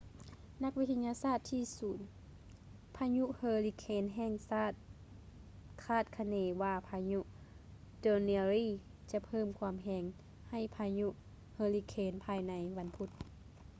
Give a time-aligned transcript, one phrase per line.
[0.63, 1.99] ນັກວິທະຍາສາດທີ່ສູນ
[2.95, 4.73] ພະຍຸເຮີລິເຄນແຫ່ງຊາດ
[5.85, 7.19] ຄາດຄະເນວ່າພາຍຸ
[8.03, 8.71] danielle
[9.11, 10.03] ຈະເພີ່ມຄວາມແຮງ
[10.49, 11.07] ໃຫ້ພາຍຸ
[11.55, 13.09] ເຮີຣິເຄນພາຍໃນວັນພຸດ